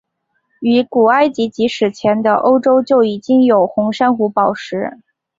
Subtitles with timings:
[0.61, 4.97] 于古埃及及史前的欧洲就已经有红珊瑚宝石。